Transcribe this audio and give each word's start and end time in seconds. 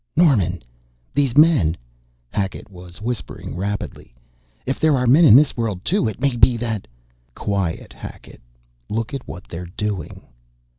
"Norman 0.15 0.63
these 1.13 1.37
men" 1.37 1.77
Hackett 2.33 2.71
was 2.71 3.03
whispering 3.03 3.55
rapidly. 3.55 4.15
"If 4.65 4.79
there 4.79 4.97
are 4.97 5.05
men 5.05 5.25
in 5.25 5.35
this 5.35 5.55
world 5.55 5.85
too, 5.85 6.07
it 6.07 6.19
may 6.19 6.35
be 6.35 6.57
that" 6.57 6.87
"Quiet, 7.35 7.93
Hackett 7.93 8.41
look 8.89 9.13
at 9.13 9.27
what 9.27 9.43
they're 9.47 9.69
doing." 9.77 10.23